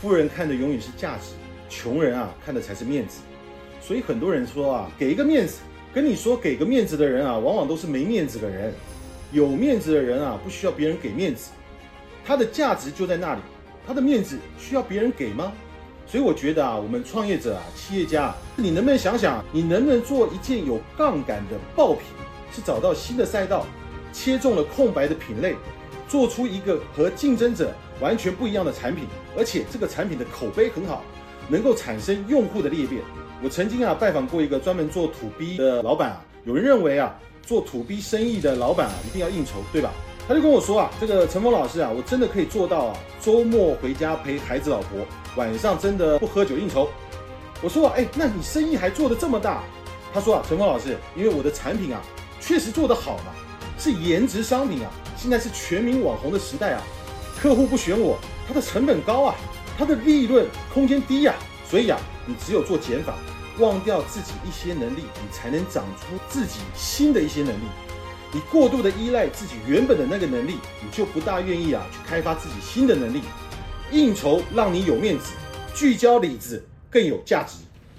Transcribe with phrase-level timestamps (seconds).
[0.00, 1.32] 富人看的永远是价值，
[1.68, 3.20] 穷人啊看的才是面子。
[3.82, 5.58] 所以很多人说啊，给一个面子，
[5.92, 8.72] 跟你说给个面子的人啊，往往都是没面子的人。
[9.32, 11.50] 有面子的人啊，不需要别人给面子，
[12.24, 13.40] 他的价值就在那里，
[13.86, 15.52] 他的面子需要别人给吗？
[16.06, 22.02] 所以我觉得啊，我们创业者啊，企业家，你能不能想想，你能不能做一件有杠杆的爆品？
[22.52, 23.64] 是找到新的赛道，
[24.12, 25.54] 切中了空白的品类，
[26.10, 29.04] 做出一个和竞争者完全不一样的产品，
[29.38, 31.04] 而且这个产品的口碑很好，
[31.48, 33.00] 能够产生用户的裂变。
[33.40, 39.92] 我曾经啊拜访过一个专门做土逼的老板啊，有人认为啊做土逼生意的老板啊一定要应酬，对吧？
[40.26, 45.06] 他就跟我说啊，这个陈峰老师啊，我真的可以做到啊，周末回家陪孩子老婆，
[45.36, 46.88] 晚上真的不喝酒应酬。
[47.62, 49.62] 我说啊，哎，那你生意还做得这么大？
[50.12, 52.02] 他说啊，陈峰老师，因为我的产品啊。
[52.42, 53.34] 确实做得好嘛，
[53.78, 54.90] 是颜值商品啊！
[55.20, 56.82] 现在是全民网红的时代啊，
[57.38, 59.34] 客户不选我，他的成本高啊，
[59.76, 61.34] 他的利润空间低呀，
[61.68, 63.18] 所以啊，你只有做减法，
[63.58, 67.64] 忘掉自己一些能力，你才能长出自己新的一些能力。
[68.32, 73.20] 你过度的依赖自己原本的那个能力，你就不大愿意啊去开发自己新的能力。
[73.90, 75.32] 应酬让你有面子，
[75.74, 77.56] 聚焦里子更有价值。